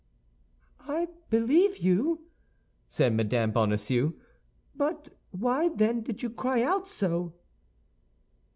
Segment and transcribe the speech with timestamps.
[0.87, 2.25] "I believe you,"
[2.89, 3.51] said Mme.
[3.51, 4.13] Bonacieux;
[4.73, 7.35] "but why, then, did you cry out so?"